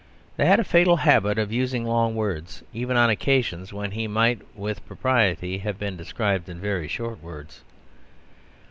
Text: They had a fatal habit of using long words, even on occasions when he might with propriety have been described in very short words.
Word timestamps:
They 0.35 0.47
had 0.47 0.59
a 0.59 0.63
fatal 0.63 0.95
habit 0.95 1.37
of 1.37 1.51
using 1.51 1.85
long 1.85 2.15
words, 2.15 2.63
even 2.73 2.97
on 2.97 3.11
occasions 3.11 3.71
when 3.71 3.91
he 3.91 4.07
might 4.07 4.41
with 4.57 4.83
propriety 4.87 5.59
have 5.59 5.77
been 5.77 5.95
described 5.95 6.49
in 6.49 6.59
very 6.59 6.87
short 6.87 7.21
words. 7.21 7.61